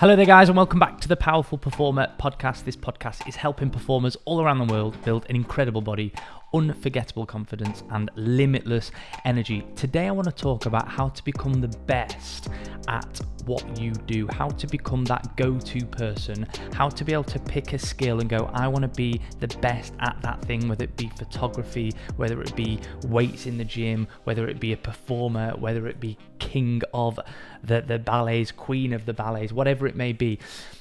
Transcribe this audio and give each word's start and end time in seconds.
Hello 0.00 0.16
there, 0.16 0.24
guys, 0.24 0.48
and 0.48 0.56
welcome 0.56 0.78
back 0.78 0.98
to 1.02 1.08
the 1.08 1.16
Powerful 1.16 1.58
Performer 1.58 2.10
podcast. 2.18 2.64
This 2.64 2.74
podcast 2.74 3.28
is 3.28 3.36
helping 3.36 3.68
performers 3.68 4.16
all 4.24 4.40
around 4.40 4.56
the 4.56 4.72
world 4.72 4.96
build 5.04 5.26
an 5.28 5.36
incredible 5.36 5.82
body, 5.82 6.10
unforgettable 6.54 7.26
confidence, 7.26 7.82
and 7.90 8.10
limitless 8.16 8.92
energy. 9.26 9.62
Today, 9.76 10.08
I 10.08 10.12
want 10.12 10.24
to 10.24 10.32
talk 10.32 10.64
about 10.64 10.88
how 10.88 11.10
to 11.10 11.22
become 11.22 11.60
the 11.60 11.68
best 11.68 12.48
at 12.88 13.20
what 13.46 13.78
you 13.78 13.92
do, 13.92 14.28
how 14.28 14.48
to 14.48 14.66
become 14.66 15.04
that 15.04 15.36
go 15.36 15.58
to 15.58 15.84
person, 15.86 16.46
how 16.72 16.88
to 16.88 17.04
be 17.04 17.12
able 17.12 17.24
to 17.24 17.38
pick 17.40 17.72
a 17.72 17.78
skill 17.78 18.20
and 18.20 18.28
go, 18.28 18.50
I 18.52 18.68
want 18.68 18.82
to 18.82 18.88
be 18.88 19.20
the 19.40 19.48
best 19.58 19.94
at 20.00 20.20
that 20.22 20.42
thing, 20.42 20.68
whether 20.68 20.84
it 20.84 20.96
be 20.96 21.10
photography, 21.16 21.92
whether 22.16 22.40
it 22.42 22.54
be 22.54 22.78
weights 23.06 23.46
in 23.46 23.58
the 23.58 23.64
gym, 23.64 24.06
whether 24.24 24.48
it 24.48 24.60
be 24.60 24.72
a 24.72 24.76
performer, 24.76 25.54
whether 25.56 25.86
it 25.86 26.00
be 26.00 26.16
king 26.38 26.82
of 26.92 27.18
the, 27.62 27.80
the 27.82 27.98
ballets, 27.98 28.52
queen 28.52 28.92
of 28.92 29.06
the 29.06 29.14
ballets, 29.14 29.52
whatever 29.52 29.86
it 29.86 29.96
may 29.96 30.12
be. 30.12 30.38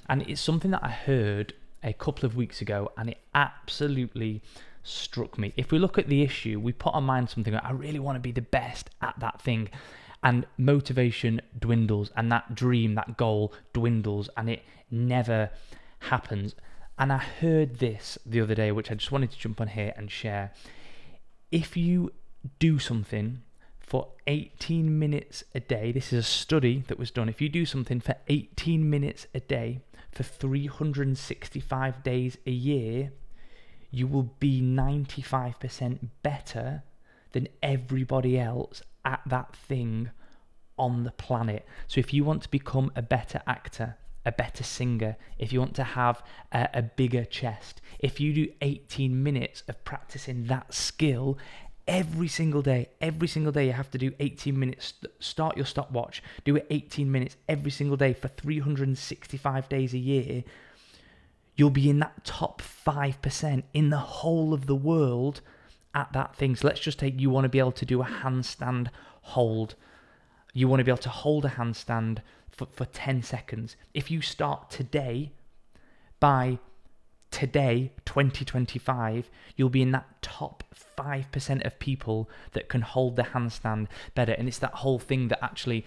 And 0.07 0.21
it's 0.23 0.41
something 0.41 0.71
that 0.71 0.83
I 0.83 0.89
heard 0.89 1.53
a 1.83 1.93
couple 1.93 2.25
of 2.25 2.35
weeks 2.35 2.61
ago 2.61 2.91
and 2.97 3.09
it 3.09 3.19
absolutely 3.33 4.41
struck 4.83 5.37
me. 5.37 5.53
If 5.55 5.71
we 5.71 5.79
look 5.79 5.97
at 5.97 6.07
the 6.07 6.21
issue, 6.21 6.59
we 6.59 6.73
put 6.73 6.93
our 6.93 7.01
mind 7.01 7.29
something 7.29 7.55
I 7.55 7.71
really 7.71 7.99
want 7.99 8.15
to 8.15 8.19
be 8.19 8.31
the 8.31 8.41
best 8.41 8.89
at 9.01 9.15
that 9.19 9.41
thing 9.41 9.69
and 10.23 10.45
motivation 10.57 11.41
dwindles 11.57 12.11
and 12.15 12.31
that 12.31 12.55
dream 12.55 12.95
that 12.95 13.17
goal 13.17 13.53
dwindles 13.73 14.29
and 14.35 14.49
it 14.49 14.63
never 14.91 15.49
happens. 15.99 16.55
And 16.97 17.13
i 17.13 17.17
heard 17.17 17.79
this 17.79 18.17
the 18.25 18.41
other 18.41 18.55
day 18.55 18.71
which 18.71 18.91
i 18.91 18.95
just 18.95 19.11
wanted 19.11 19.31
to 19.31 19.39
jump 19.39 19.61
on 19.61 19.69
here 19.69 19.93
and 19.95 20.11
share. 20.11 20.51
If 21.51 21.77
you 21.77 22.11
do 22.59 22.79
something 22.79 23.41
for 23.79 24.09
18 24.27 24.99
minutes 24.99 25.43
a 25.55 25.59
day 25.59 25.91
this 25.91 26.13
is 26.13 26.19
a 26.19 26.29
study 26.29 26.83
that 26.87 26.99
was 26.99 27.11
done. 27.11 27.29
If 27.29 27.41
you 27.41 27.49
do 27.49 27.65
something 27.65 27.99
for 27.99 28.15
18 28.27 28.89
minutes 28.89 29.27
a 29.33 29.39
day 29.39 29.79
for 30.11 30.23
365 30.23 32.03
days 32.03 32.37
a 32.45 32.51
year 32.51 33.11
you 33.91 34.05
will 34.05 34.35
be 34.39 34.61
95% 34.61 36.09
better 36.21 36.83
than 37.31 37.47
everybody 37.61 38.39
else 38.39 38.83
at 39.05 39.21
that 39.25 39.55
thing 39.55 40.11
on 40.77 41.03
the 41.03 41.11
planet. 41.11 41.65
So 41.87 41.99
if 41.99 42.13
you 42.13 42.23
want 42.23 42.43
to 42.43 42.49
become 42.49 42.91
a 42.95 43.01
better 43.01 43.41
actor, 43.45 43.97
a 44.25 44.31
better 44.31 44.63
singer, 44.63 45.17
if 45.37 45.51
you 45.51 45.59
want 45.59 45.75
to 45.75 45.83
have 45.83 46.23
a, 46.51 46.69
a, 46.73 46.81
bigger 46.81 47.25
chest, 47.25 47.81
if 47.99 48.19
you 48.19 48.33
do 48.33 48.47
18 48.61 49.21
minutes 49.21 49.63
of 49.67 49.83
practicing 49.83 50.45
that 50.45 50.73
skill 50.73 51.37
every 51.87 52.27
single 52.27 52.61
day, 52.61 52.87
every 53.01 53.27
single 53.27 53.51
day 53.51 53.65
you 53.67 53.73
have 53.73 53.91
to 53.91 53.97
do 53.97 54.11
18 54.19 54.57
minutes, 54.57 54.93
start 55.19 55.57
your 55.57 55.65
stopwatch, 55.65 56.21
do 56.45 56.55
it 56.55 56.67
18 56.69 57.11
minutes 57.11 57.35
every 57.47 57.71
single 57.71 57.97
day 57.97 58.13
for 58.13 58.27
365 58.27 59.67
days 59.69 59.93
a 59.93 59.97
year, 59.97 60.43
you'll 61.55 61.69
be 61.69 61.89
in 61.89 61.99
that 61.99 62.23
top 62.23 62.61
5% 62.61 63.63
in 63.73 63.89
the 63.89 63.97
whole 63.97 64.53
of 64.53 64.65
the 64.65 64.75
world 64.75 65.41
at 65.93 66.11
that 66.13 66.35
thing. 66.35 66.55
So 66.55 66.67
let's 66.67 66.79
just 66.79 66.99
take 66.99 67.19
you 67.19 67.29
want 67.29 67.45
to 67.45 67.49
be 67.49 67.59
able 67.59 67.71
to 67.73 67.85
do 67.85 68.01
a 68.01 68.05
handstand 68.05 68.87
hold. 69.21 69.75
You 70.53 70.67
want 70.67 70.79
to 70.79 70.83
be 70.83 70.91
able 70.91 71.01
to 71.03 71.09
hold 71.09 71.45
a 71.45 71.49
handstand 71.49 72.19
for, 72.51 72.67
for 72.71 72.85
10 72.85 73.23
seconds. 73.23 73.75
If 73.93 74.11
you 74.11 74.21
start 74.21 74.69
today, 74.69 75.31
by 76.19 76.59
today, 77.31 77.91
2025, 78.05 79.29
you'll 79.55 79.69
be 79.69 79.81
in 79.81 79.91
that 79.91 80.21
top 80.21 80.63
5% 80.97 81.65
of 81.65 81.79
people 81.79 82.29
that 82.51 82.69
can 82.69 82.81
hold 82.81 83.15
the 83.15 83.23
handstand 83.23 83.87
better. 84.15 84.33
And 84.33 84.47
it's 84.47 84.59
that 84.59 84.75
whole 84.75 84.99
thing 84.99 85.29
that 85.29 85.43
actually 85.43 85.85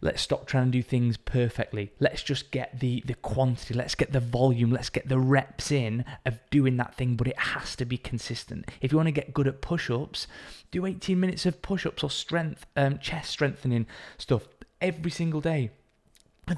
let's 0.00 0.22
stop 0.22 0.46
trying 0.46 0.66
to 0.66 0.70
do 0.70 0.82
things 0.82 1.16
perfectly. 1.16 1.92
Let's 1.98 2.22
just 2.22 2.50
get 2.50 2.80
the 2.80 3.02
the 3.06 3.14
quantity, 3.14 3.74
let's 3.74 3.94
get 3.94 4.12
the 4.12 4.20
volume, 4.20 4.70
let's 4.70 4.90
get 4.90 5.08
the 5.08 5.18
reps 5.18 5.70
in 5.70 6.04
of 6.26 6.40
doing 6.50 6.76
that 6.78 6.94
thing, 6.94 7.16
but 7.16 7.26
it 7.26 7.38
has 7.38 7.76
to 7.76 7.84
be 7.84 7.98
consistent. 7.98 8.70
If 8.80 8.92
you 8.92 8.96
want 8.96 9.08
to 9.08 9.12
get 9.12 9.34
good 9.34 9.48
at 9.48 9.60
push-ups, 9.60 10.26
do 10.70 10.86
18 10.86 11.18
minutes 11.18 11.46
of 11.46 11.62
push-ups 11.62 12.02
or 12.02 12.10
strength 12.10 12.66
um, 12.76 12.98
chest 12.98 13.30
strengthening 13.30 13.86
stuff 14.18 14.48
every 14.80 15.10
single 15.10 15.40
day. 15.40 15.70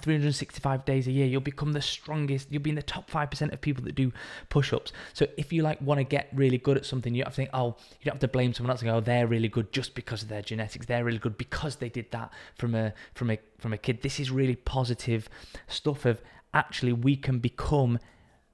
365 0.00 0.84
days 0.84 1.06
a 1.06 1.12
year, 1.12 1.26
you'll 1.26 1.41
become 1.41 1.72
the 1.72 1.82
strongest. 1.82 2.48
You'll 2.50 2.62
be 2.62 2.70
in 2.70 2.76
the 2.76 2.82
top 2.82 3.10
5% 3.10 3.53
of 3.53 3.60
people 3.60 3.84
that 3.84 3.94
do 3.94 4.12
push 4.48 4.72
ups. 4.72 4.92
So 5.12 5.26
if 5.36 5.53
you 5.53 5.62
like 5.62 5.80
want 5.80 5.98
to 5.98 6.04
get 6.04 6.28
really 6.32 6.58
good 6.58 6.76
at 6.76 6.86
something, 6.86 7.14
you 7.14 7.25
have 7.25 7.32
to 7.32 7.36
think, 7.36 7.50
oh, 7.53 7.76
you 8.00 8.04
don't 8.04 8.14
have 8.14 8.20
to 8.20 8.28
blame 8.28 8.54
someone 8.54 8.70
else 8.70 8.82
and 8.82 8.91
go, 8.91 8.97
oh, 8.97 9.00
they're 9.00 9.26
really 9.26 9.48
good 9.48 9.72
just 9.72 9.94
because 9.94 10.22
of 10.22 10.28
their 10.28 10.42
genetics. 10.42 10.86
They're 10.86 11.04
really 11.04 11.19
good 11.19 11.36
because 11.38 11.76
they 11.76 11.88
did 11.88 12.10
that 12.12 12.32
from 12.56 12.75
a 12.75 12.92
from 13.14 13.30
a 13.30 13.38
from 13.58 13.72
a 13.72 13.78
kid. 13.78 14.03
This 14.03 14.20
is 14.20 14.30
really 14.30 14.56
positive 14.56 15.28
stuff 15.69 16.04
of 16.04 16.22
actually 16.54 16.92
we 16.92 17.16
can 17.16 17.38
become 17.38 17.98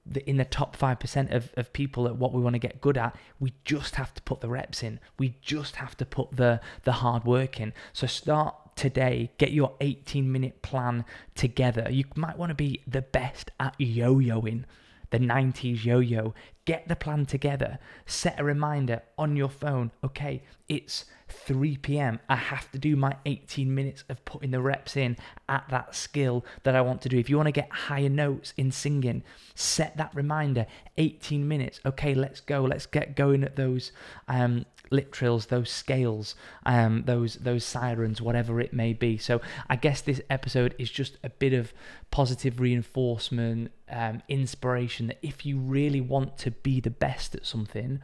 the, 0.05 0.27
in 0.27 0.37
the 0.37 0.45
top 0.45 0.75
5% 0.75 1.33
of, 1.33 1.51
of 1.55 1.71
people 1.73 2.07
at 2.07 2.15
what 2.15 2.33
we 2.33 2.41
want 2.41 2.55
to 2.55 2.59
get 2.59 2.81
good 2.81 2.97
at, 2.97 3.15
we 3.39 3.53
just 3.63 3.95
have 3.95 4.13
to 4.15 4.21
put 4.23 4.41
the 4.41 4.49
reps 4.49 4.81
in. 4.81 4.99
We 5.17 5.35
just 5.41 5.75
have 5.75 5.95
to 5.97 6.05
put 6.05 6.35
the, 6.35 6.61
the 6.83 6.93
hard 6.93 7.25
work 7.25 7.59
in. 7.59 7.73
So 7.93 8.07
start 8.07 8.55
today. 8.79 9.29
Get 9.37 9.51
your 9.51 9.75
18 9.81 10.31
minute 10.31 10.61
plan 10.61 11.03
together. 11.35 11.87
You 11.91 12.05
might 12.15 12.37
want 12.37 12.51
to 12.51 12.55
be 12.55 12.81
the 12.87 13.01
best 13.01 13.51
at 13.59 13.75
yo 13.77 14.15
yoing, 14.15 14.63
the 15.09 15.19
90s 15.19 15.83
yo 15.83 15.99
yo. 15.99 16.33
Get 16.69 16.87
the 16.87 16.95
plan 16.95 17.25
together. 17.25 17.79
Set 18.05 18.39
a 18.39 18.43
reminder 18.43 19.01
on 19.17 19.35
your 19.35 19.49
phone. 19.49 19.89
Okay, 20.03 20.43
it's 20.67 21.05
3 21.27 21.77
p.m. 21.77 22.19
I 22.29 22.35
have 22.35 22.71
to 22.73 22.77
do 22.77 22.95
my 22.95 23.15
18 23.25 23.73
minutes 23.73 24.03
of 24.07 24.23
putting 24.23 24.51
the 24.51 24.61
reps 24.61 24.95
in 24.95 25.17
at 25.47 25.67
that 25.69 25.95
skill 25.95 26.45
that 26.61 26.75
I 26.75 26.81
want 26.81 27.01
to 27.01 27.09
do. 27.09 27.17
If 27.17 27.27
you 27.27 27.37
want 27.37 27.47
to 27.47 27.51
get 27.51 27.71
higher 27.71 28.07
notes 28.07 28.53
in 28.55 28.71
singing, 28.71 29.23
set 29.55 29.97
that 29.97 30.13
reminder 30.13 30.67
18 30.97 31.47
minutes. 31.47 31.79
Okay, 31.87 32.13
let's 32.13 32.39
go. 32.39 32.63
Let's 32.63 32.85
get 32.85 33.15
going 33.15 33.43
at 33.43 33.55
those 33.55 33.91
um, 34.27 34.67
lip 34.91 35.11
trills, 35.11 35.47
those 35.47 35.69
scales, 35.69 36.35
um, 36.65 37.03
those 37.05 37.35
those 37.35 37.63
sirens, 37.63 38.21
whatever 38.21 38.59
it 38.59 38.73
may 38.73 38.93
be. 38.93 39.17
So 39.17 39.41
I 39.69 39.75
guess 39.75 40.01
this 40.01 40.21
episode 40.29 40.75
is 40.77 40.89
just 40.89 41.17
a 41.23 41.29
bit 41.29 41.53
of 41.53 41.73
positive 42.11 42.59
reinforcement, 42.59 43.71
um, 43.89 44.21
inspiration 44.27 45.07
that 45.07 45.19
if 45.21 45.45
you 45.45 45.57
really 45.57 46.01
want 46.01 46.37
to 46.39 46.51
be 46.63 46.79
the 46.79 46.89
best 46.89 47.35
at 47.35 47.45
something, 47.45 47.99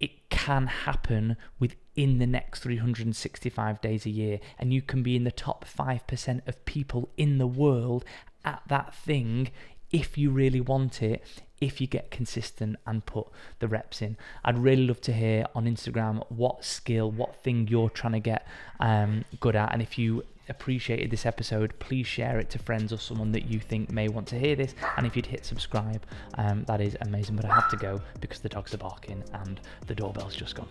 it 0.00 0.28
can 0.30 0.66
happen 0.66 1.36
within 1.58 2.18
the 2.18 2.26
next 2.26 2.60
365 2.60 3.80
days 3.80 4.04
a 4.06 4.10
year, 4.10 4.40
and 4.58 4.72
you 4.72 4.82
can 4.82 5.02
be 5.02 5.16
in 5.16 5.24
the 5.24 5.30
top 5.30 5.64
5% 5.64 6.48
of 6.48 6.64
people 6.64 7.10
in 7.16 7.38
the 7.38 7.46
world 7.46 8.04
at 8.44 8.62
that 8.66 8.94
thing 8.94 9.50
if 9.92 10.16
you 10.16 10.30
really 10.30 10.60
want 10.60 11.02
it 11.02 11.22
if 11.60 11.80
you 11.80 11.86
get 11.86 12.10
consistent 12.10 12.76
and 12.86 13.06
put 13.06 13.28
the 13.60 13.68
reps 13.68 14.02
in. 14.02 14.16
I'd 14.44 14.58
really 14.58 14.86
love 14.86 15.00
to 15.02 15.12
hear 15.12 15.46
on 15.54 15.66
Instagram 15.66 16.24
what 16.28 16.64
skill, 16.64 17.08
what 17.10 17.36
thing 17.36 17.68
you're 17.68 17.88
trying 17.88 18.14
to 18.14 18.20
get 18.20 18.46
um, 18.80 19.24
good 19.38 19.54
at. 19.54 19.72
And 19.72 19.80
if 19.80 19.96
you 19.96 20.24
appreciated 20.52 21.10
this 21.10 21.26
episode, 21.26 21.76
please 21.80 22.06
share 22.06 22.38
it 22.38 22.48
to 22.50 22.58
friends 22.58 22.92
or 22.92 22.98
someone 22.98 23.32
that 23.32 23.46
you 23.46 23.58
think 23.58 23.90
may 23.90 24.08
want 24.08 24.28
to 24.28 24.38
hear 24.38 24.54
this. 24.54 24.74
And 24.96 25.06
if 25.06 25.16
you'd 25.16 25.26
hit 25.26 25.44
subscribe, 25.44 26.04
um, 26.38 26.64
that 26.64 26.80
is 26.80 26.96
amazing. 27.00 27.36
But 27.36 27.46
I 27.46 27.54
have 27.54 27.68
to 27.70 27.76
go 27.76 28.00
because 28.20 28.40
the 28.40 28.48
dogs 28.48 28.72
are 28.74 28.78
barking 28.78 29.24
and 29.32 29.60
the 29.86 29.94
doorbell's 29.94 30.36
just 30.36 30.54
gone. 30.54 30.68